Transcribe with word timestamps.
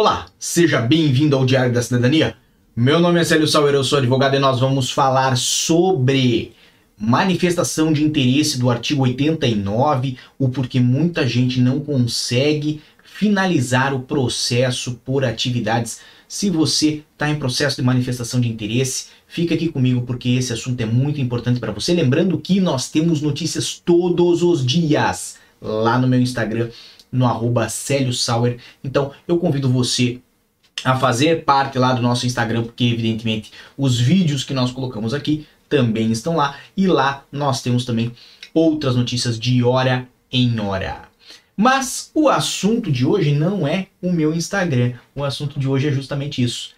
Olá, 0.00 0.26
seja 0.38 0.80
bem-vindo 0.80 1.34
ao 1.34 1.44
Diário 1.44 1.72
da 1.72 1.82
Cidadania. 1.82 2.36
Meu 2.76 3.00
nome 3.00 3.18
é 3.18 3.24
Célio 3.24 3.48
Sauer, 3.48 3.74
eu 3.74 3.82
sou 3.82 3.98
advogado 3.98 4.36
e 4.36 4.38
nós 4.38 4.60
vamos 4.60 4.92
falar 4.92 5.36
sobre 5.36 6.52
manifestação 6.96 7.92
de 7.92 8.04
interesse 8.04 8.60
do 8.60 8.70
artigo 8.70 9.02
89, 9.02 10.16
o 10.38 10.50
porquê 10.50 10.78
muita 10.78 11.26
gente 11.26 11.60
não 11.60 11.80
consegue 11.80 12.80
finalizar 13.02 13.92
o 13.92 13.98
processo 13.98 15.00
por 15.04 15.24
atividades. 15.24 15.98
Se 16.28 16.48
você 16.48 17.02
está 17.12 17.28
em 17.28 17.40
processo 17.40 17.74
de 17.74 17.82
manifestação 17.82 18.40
de 18.40 18.48
interesse, 18.48 19.06
fica 19.26 19.56
aqui 19.56 19.66
comigo 19.66 20.02
porque 20.02 20.28
esse 20.28 20.52
assunto 20.52 20.80
é 20.80 20.86
muito 20.86 21.20
importante 21.20 21.58
para 21.58 21.72
você. 21.72 21.92
Lembrando 21.92 22.38
que 22.38 22.60
nós 22.60 22.88
temos 22.88 23.20
notícias 23.20 23.82
todos 23.84 24.44
os 24.44 24.64
dias 24.64 25.38
lá 25.60 25.98
no 25.98 26.06
meu 26.06 26.20
Instagram 26.20 26.70
no 27.10 27.26
arroba 27.26 27.68
Célio 27.68 28.12
Sauer. 28.12 28.58
Então 28.82 29.12
eu 29.26 29.38
convido 29.38 29.68
você 29.68 30.20
a 30.84 30.96
fazer 30.96 31.44
parte 31.44 31.78
lá 31.78 31.92
do 31.92 32.02
nosso 32.02 32.26
Instagram, 32.26 32.62
porque 32.62 32.84
evidentemente 32.84 33.52
os 33.76 33.98
vídeos 33.98 34.44
que 34.44 34.54
nós 34.54 34.70
colocamos 34.70 35.12
aqui 35.12 35.46
também 35.68 36.10
estão 36.10 36.36
lá 36.36 36.56
e 36.76 36.86
lá 36.86 37.24
nós 37.30 37.60
temos 37.60 37.84
também 37.84 38.12
outras 38.54 38.96
notícias 38.96 39.38
de 39.38 39.62
hora 39.62 40.08
em 40.32 40.58
hora. 40.60 41.08
Mas 41.56 42.10
o 42.14 42.28
assunto 42.28 42.90
de 42.90 43.04
hoje 43.04 43.32
não 43.32 43.66
é 43.66 43.88
o 44.00 44.12
meu 44.12 44.32
Instagram. 44.32 44.94
O 45.14 45.24
assunto 45.24 45.58
de 45.58 45.68
hoje 45.68 45.88
é 45.88 45.92
justamente 45.92 46.40
isso. 46.40 46.70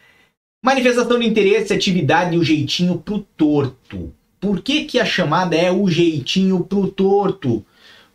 Manifestação 0.65 1.19
de 1.19 1.27
interesse, 1.27 1.73
atividade 1.73 2.35
e 2.35 2.39
o 2.39 2.45
jeitinho 2.45 2.99
pro 2.99 3.21
torto. 3.37 4.13
Por 4.41 4.63
que, 4.63 4.85
que 4.85 4.99
a 4.99 5.05
chamada 5.05 5.55
é 5.55 5.71
o 5.71 5.89
jeitinho 5.91 6.65
pro 6.65 6.89
torto? 6.89 7.65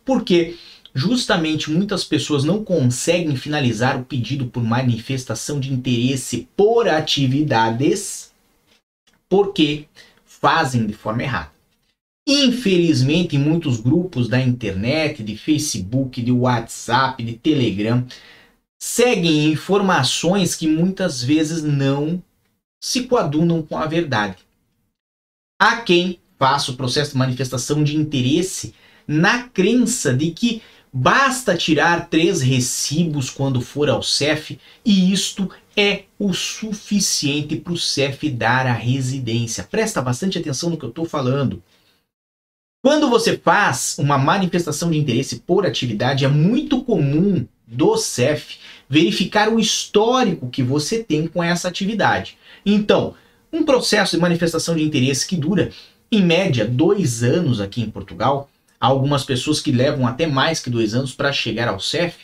Porque 0.04 0.56
justamente 0.96 1.70
muitas 1.70 2.04
pessoas 2.04 2.42
não 2.42 2.64
conseguem 2.64 3.36
finalizar 3.36 4.00
o 4.00 4.04
pedido 4.04 4.46
por 4.46 4.64
manifestação 4.64 5.60
de 5.60 5.70
interesse 5.70 6.48
por 6.56 6.88
atividades 6.88 8.32
porque 9.28 9.84
fazem 10.24 10.86
de 10.86 10.94
forma 10.94 11.22
errada. 11.22 11.52
Infelizmente, 12.26 13.36
em 13.36 13.38
muitos 13.38 13.78
grupos 13.78 14.26
da 14.26 14.40
internet, 14.40 15.22
de 15.22 15.36
Facebook, 15.36 16.22
de 16.22 16.32
WhatsApp, 16.32 17.22
de 17.22 17.34
Telegram, 17.34 18.06
seguem 18.80 19.52
informações 19.52 20.54
que 20.54 20.66
muitas 20.66 21.22
vezes 21.22 21.62
não 21.62 22.22
se 22.82 23.02
coadunam 23.02 23.60
com 23.60 23.76
a 23.76 23.84
verdade. 23.84 24.38
Há 25.60 25.76
quem 25.76 26.18
faça 26.38 26.72
o 26.72 26.76
processo 26.76 27.10
de 27.10 27.18
manifestação 27.18 27.84
de 27.84 27.96
interesse 27.96 28.74
na 29.06 29.48
crença 29.48 30.14
de 30.14 30.30
que 30.30 30.62
Basta 30.98 31.54
tirar 31.54 32.08
três 32.08 32.40
recibos 32.40 33.28
quando 33.28 33.60
for 33.60 33.90
ao 33.90 34.02
CEF 34.02 34.58
e 34.82 35.12
isto 35.12 35.50
é 35.76 36.04
o 36.18 36.32
suficiente 36.32 37.54
para 37.54 37.74
o 37.74 37.76
CEF 37.76 38.30
dar 38.30 38.66
a 38.66 38.72
residência. 38.72 39.62
Presta 39.62 40.00
bastante 40.00 40.38
atenção 40.38 40.70
no 40.70 40.78
que 40.78 40.86
eu 40.86 40.88
estou 40.88 41.04
falando. 41.04 41.62
Quando 42.82 43.10
você 43.10 43.36
faz 43.36 43.96
uma 43.98 44.16
manifestação 44.16 44.90
de 44.90 44.96
interesse 44.96 45.40
por 45.40 45.66
atividade, 45.66 46.24
é 46.24 46.28
muito 46.28 46.82
comum 46.82 47.46
do 47.66 47.98
CEF 47.98 48.56
verificar 48.88 49.52
o 49.52 49.60
histórico 49.60 50.48
que 50.48 50.62
você 50.62 51.04
tem 51.04 51.26
com 51.26 51.44
essa 51.44 51.68
atividade. 51.68 52.38
Então, 52.64 53.14
um 53.52 53.66
processo 53.66 54.16
de 54.16 54.22
manifestação 54.22 54.74
de 54.74 54.82
interesse 54.82 55.26
que 55.26 55.36
dura, 55.36 55.70
em 56.10 56.22
média, 56.22 56.64
dois 56.64 57.22
anos 57.22 57.60
aqui 57.60 57.82
em 57.82 57.90
Portugal, 57.90 58.48
há 58.80 58.86
algumas 58.86 59.24
pessoas 59.24 59.60
que 59.60 59.72
levam 59.72 60.06
até 60.06 60.26
mais 60.26 60.60
que 60.60 60.70
dois 60.70 60.94
anos 60.94 61.12
para 61.12 61.32
chegar 61.32 61.68
ao 61.68 61.80
CEF, 61.80 62.16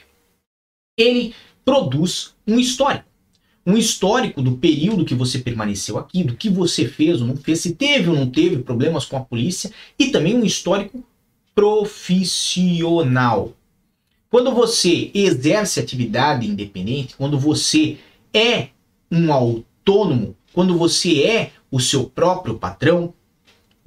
ele 0.96 1.34
produz 1.64 2.34
um 2.46 2.58
histórico. 2.58 3.06
Um 3.64 3.76
histórico 3.76 4.42
do 4.42 4.56
período 4.56 5.04
que 5.04 5.14
você 5.14 5.38
permaneceu 5.38 5.96
aqui, 5.96 6.24
do 6.24 6.34
que 6.34 6.50
você 6.50 6.88
fez 6.88 7.20
ou 7.20 7.28
não 7.28 7.36
fez, 7.36 7.60
se 7.60 7.74
teve 7.74 8.08
ou 8.08 8.16
não 8.16 8.28
teve 8.28 8.58
problemas 8.58 9.04
com 9.04 9.16
a 9.16 9.20
polícia, 9.20 9.70
e 9.96 10.10
também 10.10 10.34
um 10.34 10.44
histórico 10.44 11.04
profissional. 11.54 13.52
Quando 14.28 14.50
você 14.52 15.10
exerce 15.14 15.78
atividade 15.78 16.46
independente, 16.46 17.14
quando 17.16 17.38
você 17.38 17.98
é 18.34 18.68
um 19.10 19.32
autônomo, 19.32 20.34
quando 20.52 20.76
você 20.76 21.22
é 21.22 21.52
o 21.70 21.78
seu 21.78 22.04
próprio 22.04 22.58
patrão, 22.58 23.14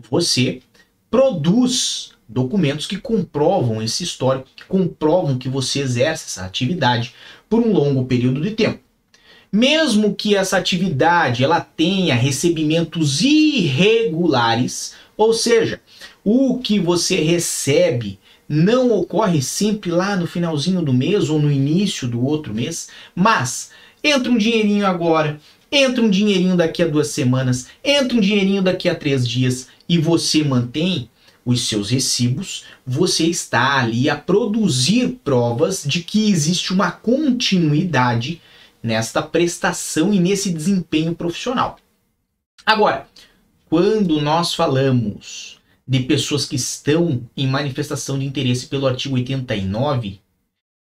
você 0.10 0.62
produz 1.10 2.15
documentos 2.28 2.88
que 2.88 2.98
comprovam 2.98 3.82
esse 3.82 4.04
histórico, 4.04 4.48
que 4.56 4.66
comprovam 4.66 5.38
que 5.38 5.48
você 5.48 5.80
exerce 5.80 6.26
essa 6.26 6.46
atividade 6.46 7.14
por 7.50 7.60
um 7.62 7.72
longo 7.72 8.06
período 8.06 8.42
de 8.42 8.52
tempo. 8.52 8.80
Mesmo 9.52 10.16
que 10.16 10.36
essa 10.36 10.58
atividade 10.58 11.44
ela 11.44 11.62
tenha 11.62 12.16
recebimentos 12.16 13.22
irregulares, 13.22 14.96
ou 15.16 15.34
seja, 15.34 15.80
o 16.24 16.60
que 16.60 16.80
você 16.80 17.16
recebe 17.22 18.20
não 18.48 18.92
ocorre 18.92 19.42
sempre 19.42 19.92
lá 19.92 20.16
no 20.16 20.28
finalzinho 20.28 20.82
do 20.82 20.94
mês 20.94 21.30
ou 21.30 21.40
no 21.40 21.52
início 21.52 22.08
do 22.08 22.24
outro 22.24 22.54
mês, 22.54 22.90
mas 23.16 23.72
entra 24.04 24.32
um 24.32 24.38
dinheirinho 24.38 24.86
agora, 24.86 25.40
entra 25.72 26.04
um 26.04 26.10
dinheirinho 26.10 26.56
daqui 26.56 26.84
a 26.84 26.88
duas 26.88 27.08
semanas, 27.08 27.68
entra 27.84 28.18
um 28.18 28.22
dinheirinho 28.22 28.62
daqui 28.62 28.90
a 28.90 28.96
três 28.96 29.28
dias 29.28 29.68
e 29.88 29.98
você 29.98 30.44
mantém 30.44 31.10
os 31.46 31.68
seus 31.68 31.92
recibos, 31.92 32.66
você 32.86 33.26
está 33.26 33.78
ali 33.78 34.10
a 34.10 34.16
produzir 34.16 35.20
provas 35.24 35.84
de 35.86 36.02
que 36.02 36.30
existe 36.30 36.74
uma 36.74 36.92
continuidade 36.92 38.42
nesta 38.82 39.22
prestação 39.22 40.12
e 40.12 40.20
nesse 40.20 40.52
desempenho 40.52 41.14
profissional. 41.14 41.78
Agora, 42.66 43.08
quando 43.70 44.20
nós 44.22 44.56
falamos 44.56 45.60
de 45.88 46.00
pessoas 46.00 46.46
que 46.46 46.56
estão 46.56 47.22
em 47.38 47.46
manifestação 47.46 48.18
de 48.18 48.26
interesse 48.26 48.66
pelo 48.66 48.88
artigo 48.88 49.16
89, 49.16 50.20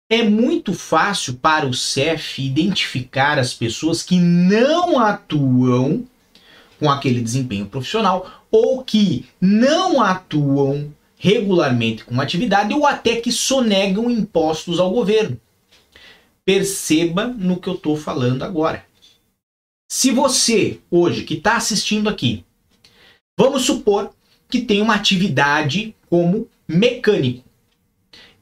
é 0.09 0.23
muito 0.23 0.73
fácil 0.73 1.35
para 1.35 1.67
o 1.67 1.75
CEF 1.75 2.41
identificar 2.41 3.39
as 3.39 3.53
pessoas 3.53 4.03
que 4.03 4.19
não 4.19 4.99
atuam 4.99 6.07
com 6.79 6.91
aquele 6.91 7.21
desempenho 7.21 7.67
profissional 7.67 8.45
ou 8.51 8.83
que 8.83 9.27
não 9.41 10.03
atuam 10.03 10.93
regularmente 11.19 12.05
com 12.05 12.21
atividade 12.21 12.75
ou 12.75 12.87
até 12.87 13.17
que 13.17 13.33
sonegam 13.33 14.11
impostos 14.11 14.79
ao 14.79 14.91
governo. 14.91 15.41
Perceba 16.45 17.27
no 17.27 17.59
que 17.59 17.69
eu 17.69 17.75
estou 17.75 17.97
falando 17.97 18.43
agora. 18.43 18.85
Se 19.91 20.11
você, 20.11 20.81
hoje, 20.91 21.25
que 21.25 21.35
está 21.35 21.57
assistindo 21.57 22.09
aqui, 22.09 22.45
vamos 23.39 23.63
supor 23.63 24.11
que 24.49 24.61
tem 24.61 24.81
uma 24.83 24.95
atividade 24.95 25.95
como 26.09 26.49
mecânico 26.69 27.47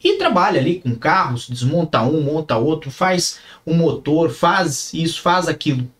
e 0.05 0.19
trabalha 0.19 0.61
ali 0.61 0.81
com 0.81 0.95
carros, 0.95 1.49
desmonta 1.49 2.03
um, 2.03 2.21
monta 2.21 2.59
outro, 2.59 2.91
faz 2.91 3.41
um 3.67 3.75
motor, 3.75 4.31
faz 4.31 4.93
isso, 4.93 5.23
faz 5.23 5.49
aquilo 5.49 5.91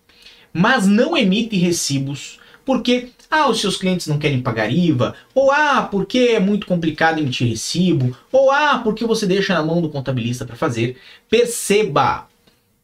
mas 0.55 0.87
não 0.87 1.17
emite 1.17 1.57
recibos 1.57 2.39
porque 2.65 3.11
ah, 3.31 3.49
os 3.49 3.61
seus 3.61 3.77
clientes 3.77 4.07
não 4.07 4.19
querem 4.19 4.41
pagar 4.41 4.73
IVA, 4.73 5.15
ou 5.35 5.51
ah, 5.51 5.83
porque 5.91 6.19
é 6.19 6.41
muito 6.41 6.67
complicado 6.67 7.19
emitir 7.19 7.49
recibo, 7.49 8.17
ou 8.33 8.51
ah, 8.51 8.81
porque 8.83 9.05
você 9.05 9.27
deixa 9.27 9.55
na 9.55 9.63
mão 9.63 9.83
do 9.83 9.91
contabilista 9.91 10.47
para 10.47 10.57
fazer. 10.57 10.97
Perceba, 11.29 12.29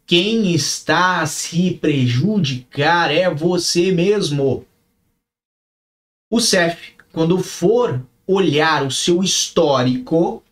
quem 0.07 0.53
está 0.53 1.21
a 1.21 1.27
se 1.27 1.73
prejudicar 1.81 3.11
é 3.11 3.33
você 3.33 3.93
mesmo. 3.93 4.67
O 6.31 6.41
CEF, 6.41 6.95
quando 7.13 7.39
for 7.39 8.05
olhar 8.27 8.85
o 8.85 8.91
seu 8.91 9.23
histórico, 9.23 10.43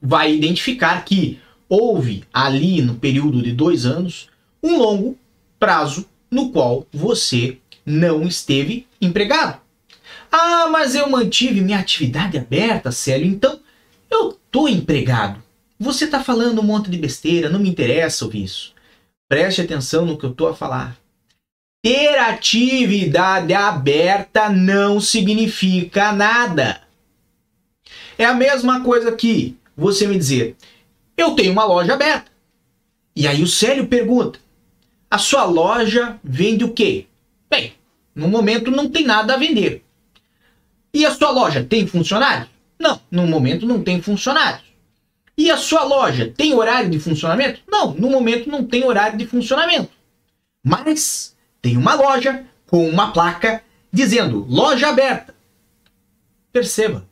vai 0.00 0.34
identificar 0.34 1.04
que 1.04 1.38
houve 1.68 2.24
ali 2.32 2.80
no 2.82 2.94
período 2.94 3.42
de 3.42 3.52
dois 3.52 3.86
anos 3.86 4.28
um 4.62 4.78
longo 4.78 5.18
prazo 5.58 6.06
no 6.30 6.50
qual 6.50 6.86
você 6.92 7.58
não 7.84 8.26
esteve 8.26 8.86
empregado. 9.00 9.60
Ah, 10.30 10.68
mas 10.70 10.94
eu 10.94 11.08
mantive 11.08 11.60
minha 11.60 11.78
atividade 11.78 12.36
aberta, 12.36 12.90
Célio, 12.90 13.26
então 13.26 13.60
eu 14.10 14.38
tô 14.50 14.68
empregado. 14.68 15.42
Você 15.78 16.04
está 16.04 16.22
falando 16.22 16.60
um 16.60 16.64
monte 16.64 16.90
de 16.90 16.98
besteira, 16.98 17.48
não 17.48 17.60
me 17.60 17.68
interessa 17.68 18.24
ouvir 18.24 18.44
isso. 18.44 18.74
Preste 19.28 19.60
atenção 19.60 20.06
no 20.06 20.18
que 20.18 20.24
eu 20.24 20.34
tô 20.34 20.46
a 20.46 20.56
falar. 20.56 20.96
Ter 21.82 22.18
atividade 22.18 23.52
aberta 23.54 24.48
não 24.48 25.00
significa 25.00 26.12
nada. 26.12 26.82
É 28.18 28.24
a 28.24 28.34
mesma 28.34 28.80
coisa 28.80 29.12
que 29.12 29.56
você 29.76 30.06
me 30.06 30.16
dizer, 30.16 30.56
eu 31.16 31.34
tenho 31.34 31.52
uma 31.52 31.64
loja 31.64 31.94
aberta. 31.94 32.30
E 33.14 33.26
aí 33.26 33.42
o 33.42 33.46
Célio 33.46 33.86
pergunta, 33.86 34.38
a 35.16 35.18
sua 35.18 35.44
loja 35.44 36.20
vende 36.22 36.62
o 36.62 36.74
quê? 36.74 37.06
Bem, 37.48 37.72
no 38.14 38.28
momento 38.28 38.70
não 38.70 38.90
tem 38.90 39.06
nada 39.06 39.32
a 39.32 39.38
vender. 39.38 39.82
E 40.92 41.06
a 41.06 41.14
sua 41.14 41.30
loja 41.30 41.64
tem 41.64 41.86
funcionários? 41.86 42.50
Não, 42.78 43.00
no 43.10 43.26
momento 43.26 43.64
não 43.64 43.82
tem 43.82 44.02
funcionários. 44.02 44.62
E 45.34 45.50
a 45.50 45.56
sua 45.56 45.84
loja 45.84 46.30
tem 46.36 46.52
horário 46.52 46.90
de 46.90 47.00
funcionamento? 47.00 47.62
Não, 47.66 47.94
no 47.94 48.10
momento 48.10 48.50
não 48.50 48.62
tem 48.62 48.84
horário 48.84 49.16
de 49.16 49.26
funcionamento. 49.26 49.90
Mas 50.62 51.34
tem 51.62 51.78
uma 51.78 51.94
loja 51.94 52.44
com 52.66 52.86
uma 52.86 53.10
placa 53.10 53.64
dizendo 53.90 54.44
loja 54.46 54.88
aberta. 54.88 55.34
Perceba, 56.52 57.08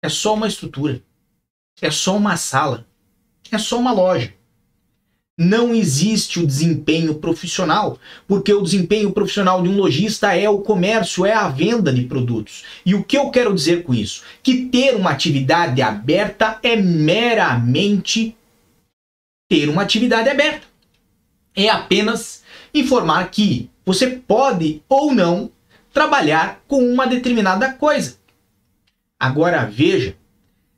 é 0.00 0.08
só 0.08 0.34
uma 0.34 0.46
estrutura, 0.46 1.02
é 1.82 1.90
só 1.90 2.16
uma 2.16 2.36
sala, 2.36 2.86
é 3.50 3.58
só 3.58 3.76
uma 3.76 3.90
loja 3.90 4.37
não 5.38 5.72
existe 5.72 6.40
o 6.40 6.46
desempenho 6.46 7.14
profissional, 7.14 7.96
porque 8.26 8.52
o 8.52 8.60
desempenho 8.60 9.12
profissional 9.12 9.62
de 9.62 9.68
um 9.68 9.76
lojista 9.76 10.34
é 10.36 10.50
o 10.50 10.58
comércio, 10.58 11.24
é 11.24 11.32
a 11.32 11.48
venda 11.48 11.92
de 11.92 12.02
produtos. 12.02 12.64
E 12.84 12.92
o 12.92 13.04
que 13.04 13.16
eu 13.16 13.30
quero 13.30 13.54
dizer 13.54 13.84
com 13.84 13.94
isso? 13.94 14.24
Que 14.42 14.66
ter 14.66 14.96
uma 14.96 15.10
atividade 15.10 15.80
aberta 15.80 16.58
é 16.60 16.74
meramente 16.74 18.36
ter 19.48 19.68
uma 19.68 19.82
atividade 19.82 20.28
aberta. 20.28 20.66
É 21.54 21.68
apenas 21.68 22.42
informar 22.74 23.30
que 23.30 23.70
você 23.86 24.08
pode 24.08 24.82
ou 24.88 25.14
não 25.14 25.52
trabalhar 25.92 26.62
com 26.66 26.82
uma 26.82 27.06
determinada 27.06 27.72
coisa. 27.72 28.16
Agora 29.20 29.64
veja 29.64 30.16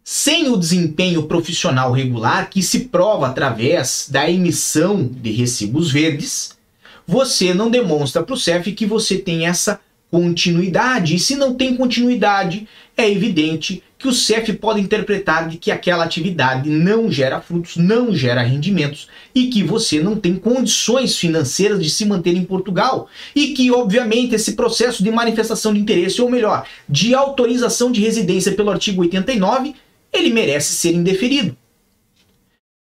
sem 0.02 0.48
o 0.48 0.56
desempenho 0.56 1.24
profissional 1.24 1.92
regular, 1.92 2.50
que 2.50 2.62
se 2.62 2.80
prova 2.80 3.28
através 3.28 4.08
da 4.10 4.30
emissão 4.30 5.04
de 5.04 5.30
recibos 5.30 5.90
verdes, 5.90 6.58
você 7.06 7.52
não 7.52 7.70
demonstra 7.70 8.22
para 8.22 8.34
o 8.34 8.38
CEF 8.38 8.72
que 8.72 8.86
você 8.86 9.18
tem 9.18 9.46
essa 9.46 9.80
continuidade. 10.10 11.14
E 11.14 11.18
se 11.18 11.36
não 11.36 11.54
tem 11.54 11.76
continuidade, 11.76 12.66
é 12.96 13.08
evidente 13.10 13.82
que 13.98 14.08
o 14.08 14.12
CEF 14.12 14.54
pode 14.54 14.80
interpretar 14.80 15.46
de 15.48 15.58
que 15.58 15.70
aquela 15.70 16.04
atividade 16.04 16.70
não 16.70 17.12
gera 17.12 17.40
frutos, 17.40 17.76
não 17.76 18.14
gera 18.14 18.42
rendimentos 18.42 19.08
e 19.34 19.48
que 19.48 19.62
você 19.62 20.02
não 20.02 20.16
tem 20.16 20.36
condições 20.36 21.16
financeiras 21.16 21.82
de 21.82 21.90
se 21.90 22.06
manter 22.06 22.34
em 22.34 22.44
Portugal. 22.44 23.08
E 23.34 23.48
que, 23.48 23.70
obviamente, 23.70 24.34
esse 24.34 24.52
processo 24.52 25.04
de 25.04 25.10
manifestação 25.10 25.74
de 25.74 25.80
interesse, 25.80 26.22
ou 26.22 26.30
melhor, 26.30 26.66
de 26.88 27.14
autorização 27.14 27.92
de 27.92 28.00
residência 28.00 28.52
pelo 28.52 28.70
artigo 28.70 29.02
89, 29.02 29.74
ele 30.12 30.30
merece 30.30 30.72
ser 30.74 30.94
indeferido. 30.94 31.56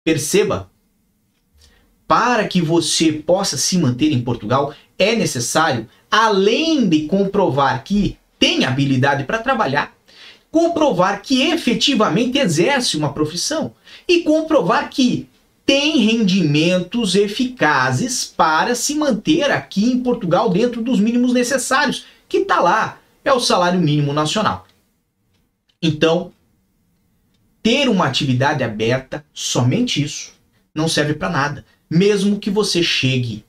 Perceba, 0.05 0.71
para 2.07 2.49
que 2.49 2.63
você 2.63 3.13
possa 3.13 3.57
se 3.57 3.77
manter 3.77 4.13
em 4.13 4.23
Portugal, 4.23 4.75
é 4.99 5.15
necessário, 5.15 5.89
além 6.11 6.89
de 6.89 7.07
comprovar 7.07 7.85
que 7.85 8.17
tem 8.39 8.65
habilidade 8.65 9.25
para 9.25 9.39
trabalhar, 9.39 9.95
comprovar 10.51 11.21
que 11.21 11.43
efetivamente 11.43 12.39
exerce 12.39 12.97
uma 12.97 13.13
profissão 13.13 13.75
e 14.07 14.23
comprovar 14.23 14.89
que 14.89 15.29
tem 15.67 15.99
rendimentos 15.99 17.15
eficazes 17.15 18.25
para 18.25 18.75
se 18.75 18.95
manter 18.95 19.51
aqui 19.51 19.85
em 19.85 20.01
Portugal 20.01 20.49
dentro 20.49 20.81
dos 20.81 20.99
mínimos 20.99 21.35
necessários, 21.35 22.07
que 22.27 22.39
está 22.39 22.59
lá, 22.61 22.99
é 23.23 23.31
o 23.31 23.41
salário 23.41 23.79
mínimo 23.79 24.15
nacional. 24.15 24.67
Então, 25.83 26.33
ter 27.69 27.87
uma 27.87 28.07
atividade 28.07 28.65
aberta, 28.65 29.23
somente 29.35 30.03
isso, 30.03 30.33
não 30.75 30.89
serve 30.89 31.13
para 31.13 31.29
nada. 31.29 31.67
Mesmo 31.91 32.39
que 32.39 32.49
você 32.49 32.83
chegue 32.83 33.45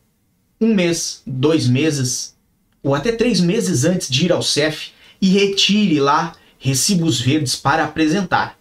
um 0.60 0.76
mês, 0.76 1.24
dois 1.26 1.70
meses 1.70 2.36
ou 2.84 2.94
até 2.94 3.14
três 3.14 3.40
meses 3.40 3.86
antes 3.86 4.10
de 4.10 4.26
ir 4.26 4.34
ao 4.34 4.44
CEF 4.44 4.92
e 5.22 5.30
retire 5.30 6.02
lá 6.02 6.36
recibos 6.58 7.22
verdes 7.22 7.56
para 7.56 7.86
apresentar. 7.86 8.58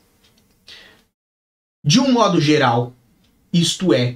De 1.85 1.99
um 1.99 2.13
modo 2.13 2.41
geral, 2.41 2.95
isto 3.53 3.93
é 3.93 4.15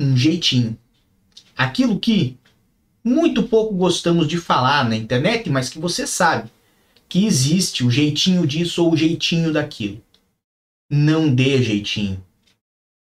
um 0.00 0.16
jeitinho. 0.16 0.78
Aquilo 1.54 2.00
que 2.00 2.38
muito 3.04 3.42
pouco 3.42 3.74
gostamos 3.74 4.26
de 4.26 4.38
falar 4.38 4.88
na 4.88 4.96
internet, 4.96 5.50
mas 5.50 5.68
que 5.68 5.78
você 5.78 6.06
sabe 6.06 6.50
que 7.06 7.26
existe 7.26 7.84
o 7.84 7.90
jeitinho 7.90 8.46
disso 8.46 8.82
ou 8.82 8.94
o 8.94 8.96
jeitinho 8.96 9.52
daquilo 9.52 10.02
não 10.90 11.32
dê 11.32 11.62
jeitinho. 11.62 12.24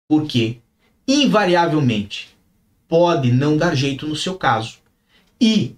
Porque, 0.08 0.58
invariavelmente, 1.06 2.36
pode 2.88 3.30
não 3.30 3.56
dar 3.56 3.76
jeito 3.76 4.06
no 4.06 4.16
seu 4.16 4.34
caso. 4.34 4.78
E, 5.40 5.76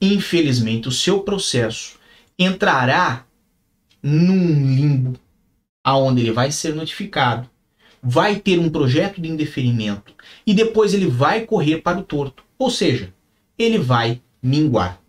infelizmente, 0.00 0.86
o 0.86 0.92
seu 0.92 1.20
processo 1.20 1.98
entrará 2.38 3.26
num 4.00 4.76
limbo 4.76 5.18
aonde 5.82 6.22
ele 6.22 6.30
vai 6.30 6.50
ser 6.52 6.74
notificado, 6.74 7.50
vai 8.02 8.38
ter 8.38 8.58
um 8.58 8.70
projeto 8.70 9.20
de 9.20 9.28
indeferimento 9.28 10.14
e 10.46 10.54
depois 10.54 10.94
ele 10.94 11.06
vai 11.06 11.44
correr 11.44 11.82
para 11.82 11.98
o 11.98 12.02
torto. 12.02 12.44
Ou 12.58 12.70
seja, 12.70 13.12
ele 13.58 13.78
vai 13.78 14.22
minguar. 14.42 15.00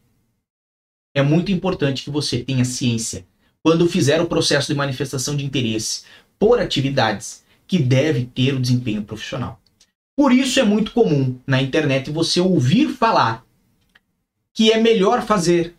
É 1.14 1.22
muito 1.22 1.52
importante 1.52 2.04
que 2.04 2.10
você 2.10 2.44
tenha 2.44 2.66
ciência 2.66 3.26
quando 3.66 3.90
fizer 3.90 4.22
o 4.22 4.28
processo 4.28 4.68
de 4.68 4.76
manifestação 4.76 5.36
de 5.36 5.44
interesse 5.44 6.04
por 6.38 6.60
atividades 6.60 7.44
que 7.66 7.80
deve 7.80 8.26
ter 8.26 8.54
o 8.54 8.60
desempenho 8.60 9.02
profissional. 9.02 9.60
Por 10.16 10.32
isso 10.32 10.60
é 10.60 10.64
muito 10.64 10.92
comum 10.92 11.40
na 11.48 11.60
internet 11.60 12.12
você 12.12 12.40
ouvir 12.40 12.90
falar 12.90 13.44
que 14.54 14.72
é 14.72 14.80
melhor 14.80 15.24
fazer 15.24 15.74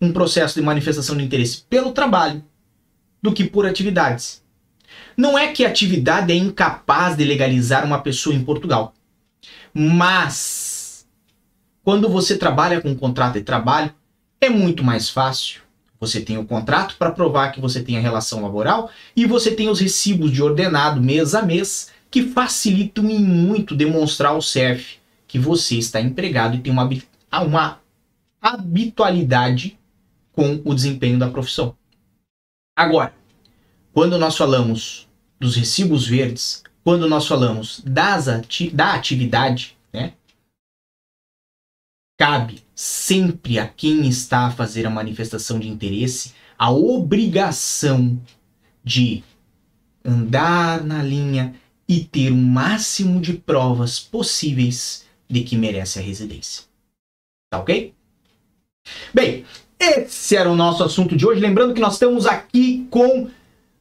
um 0.00 0.10
processo 0.10 0.54
de 0.54 0.62
manifestação 0.62 1.14
de 1.14 1.22
interesse 1.22 1.64
pelo 1.68 1.92
trabalho 1.92 2.42
do 3.20 3.30
que 3.30 3.44
por 3.44 3.66
atividades. 3.66 4.42
Não 5.14 5.38
é 5.38 5.52
que 5.52 5.66
a 5.66 5.68
atividade 5.68 6.32
é 6.32 6.34
incapaz 6.34 7.14
de 7.14 7.24
legalizar 7.24 7.84
uma 7.84 8.00
pessoa 8.00 8.34
em 8.34 8.42
Portugal, 8.42 8.94
mas 9.74 11.06
quando 11.84 12.08
você 12.08 12.38
trabalha 12.38 12.80
com 12.80 12.88
um 12.88 12.96
contrato 12.96 13.34
de 13.34 13.42
trabalho, 13.42 13.94
é 14.40 14.48
muito 14.48 14.82
mais 14.82 15.10
fácil 15.10 15.61
você 16.02 16.20
tem 16.20 16.36
o 16.36 16.44
contrato 16.44 16.96
para 16.96 17.12
provar 17.12 17.52
que 17.52 17.60
você 17.60 17.80
tem 17.80 17.96
a 17.96 18.00
relação 18.00 18.42
laboral 18.42 18.90
e 19.14 19.24
você 19.24 19.54
tem 19.54 19.68
os 19.68 19.78
recibos 19.78 20.32
de 20.32 20.42
ordenado 20.42 21.00
mês 21.00 21.32
a 21.32 21.42
mês 21.42 21.92
que 22.10 22.24
facilitam 22.24 23.08
em 23.08 23.20
muito 23.20 23.72
demonstrar 23.72 24.32
ao 24.32 24.42
CEF 24.42 24.98
que 25.28 25.38
você 25.38 25.76
está 25.76 26.00
empregado 26.00 26.56
e 26.56 26.60
tem 26.60 26.72
uma, 26.72 26.90
uma 27.44 27.80
habitualidade 28.40 29.78
com 30.32 30.60
o 30.64 30.74
desempenho 30.74 31.20
da 31.20 31.30
profissão. 31.30 31.76
Agora, 32.76 33.14
quando 33.92 34.18
nós 34.18 34.36
falamos 34.36 35.08
dos 35.38 35.54
recibos 35.54 36.04
verdes, 36.04 36.64
quando 36.82 37.08
nós 37.08 37.28
falamos 37.28 37.80
das 37.86 38.26
ati 38.26 38.70
da 38.70 38.94
atividade, 38.94 39.78
né, 39.92 40.14
cabe 42.18 42.61
sempre 42.74 43.58
a 43.58 43.66
quem 43.66 44.08
está 44.08 44.46
a 44.46 44.50
fazer 44.50 44.86
a 44.86 44.90
manifestação 44.90 45.58
de 45.58 45.68
interesse 45.68 46.32
a 46.62 46.70
obrigação 46.70 48.20
de 48.84 49.24
andar 50.04 50.84
na 50.84 51.02
linha 51.02 51.56
e 51.88 52.04
ter 52.04 52.30
o 52.30 52.36
máximo 52.36 53.20
de 53.20 53.32
provas 53.32 53.98
possíveis 53.98 55.04
de 55.28 55.42
que 55.42 55.56
merece 55.56 55.98
a 55.98 56.02
residência. 56.02 56.62
Tá 57.50 57.58
ok? 57.58 57.92
Bem, 59.12 59.44
esse 59.76 60.36
era 60.36 60.48
o 60.48 60.54
nosso 60.54 60.84
assunto 60.84 61.16
de 61.16 61.26
hoje. 61.26 61.40
Lembrando 61.40 61.74
que 61.74 61.80
nós 61.80 61.94
estamos 61.94 62.26
aqui 62.26 62.86
com 62.90 63.28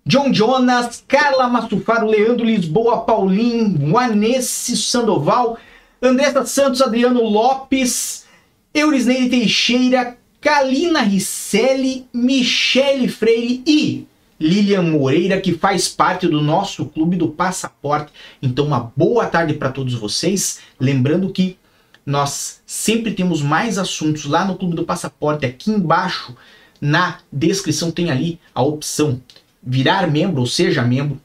John 0.03 0.33
Jonas, 0.33 1.03
Carla 1.07 1.47
Mastufaro, 1.47 2.07
Leandro 2.07 2.43
Lisboa, 2.43 3.01
Paulinho, 3.01 3.91
Vanessa 3.91 4.75
Sandoval, 4.75 5.59
Andressa 6.01 6.43
Santos, 6.45 6.81
Adriano 6.81 7.21
Lopes, 7.21 8.25
Eurisneide 8.73 9.29
Teixeira, 9.29 10.17
Kalina 10.39 11.01
Risselli, 11.01 12.07
Michele 12.13 13.07
Freire 13.09 13.61
e 13.67 14.07
Lilian 14.39 14.83
Moreira, 14.83 15.39
que 15.39 15.53
faz 15.53 15.89
parte 15.89 16.27
do 16.27 16.41
nosso 16.41 16.85
clube 16.85 17.17
do 17.17 17.27
passaporte. 17.27 18.11
Então, 18.41 18.65
uma 18.65 18.91
boa 18.95 19.27
tarde 19.27 19.53
para 19.53 19.71
todos 19.71 19.93
vocês. 19.93 20.59
Lembrando 20.79 21.31
que 21.31 21.57
nós 22.05 22.61
sempre 22.65 23.13
temos 23.13 23.41
mais 23.41 23.77
assuntos 23.77 24.25
lá 24.25 24.45
no 24.45 24.55
clube 24.55 24.75
do 24.75 24.85
passaporte. 24.85 25.45
Aqui 25.45 25.69
embaixo 25.69 26.35
na 26.79 27.19
descrição 27.31 27.91
tem 27.91 28.09
ali 28.09 28.39
a 28.55 28.63
opção 28.63 29.21
virar 29.61 30.09
membro, 30.09 30.39
ou 30.39 30.47
seja, 30.47 30.81
membro. 30.81 31.21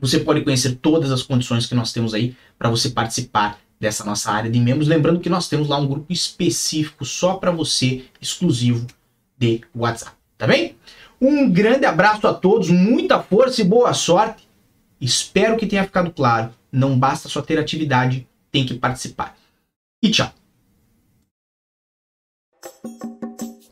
Você 0.00 0.20
pode 0.20 0.42
conhecer 0.42 0.76
todas 0.76 1.10
as 1.10 1.22
condições 1.22 1.66
que 1.66 1.74
nós 1.74 1.92
temos 1.92 2.14
aí 2.14 2.36
para 2.58 2.70
você 2.70 2.90
participar 2.90 3.58
dessa 3.78 4.04
nossa 4.04 4.30
área 4.30 4.50
de 4.50 4.58
membros. 4.58 4.88
Lembrando 4.88 5.20
que 5.20 5.28
nós 5.28 5.48
temos 5.48 5.68
lá 5.68 5.78
um 5.78 5.86
grupo 5.86 6.12
específico 6.12 7.04
só 7.04 7.34
para 7.34 7.50
você, 7.50 8.04
exclusivo 8.20 8.86
de 9.38 9.62
WhatsApp. 9.74 10.16
Tá 10.38 10.46
bem? 10.46 10.76
Um 11.20 11.50
grande 11.50 11.86
abraço 11.86 12.26
a 12.26 12.34
todos, 12.34 12.68
muita 12.68 13.22
força 13.22 13.60
e 13.60 13.64
boa 13.64 13.94
sorte. 13.94 14.46
Espero 15.00 15.56
que 15.56 15.66
tenha 15.66 15.84
ficado 15.84 16.10
claro. 16.10 16.52
Não 16.70 16.98
basta 16.98 17.28
só 17.28 17.40
ter 17.40 17.58
atividade, 17.58 18.26
tem 18.50 18.66
que 18.66 18.74
participar. 18.74 19.36
E 20.02 20.10
tchau. 20.10 20.30